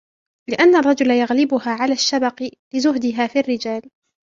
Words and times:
لِأَنَّ 0.49 0.75
الرَّجُلَ 0.75 1.11
يَغْلِبُهَا 1.11 1.69
عَلَى 1.71 1.93
الشَّبَقِ 1.93 2.49
لِزُهْدِهَا 2.73 3.27
فِي 3.27 3.39
الرِّجَالِ 3.39 3.81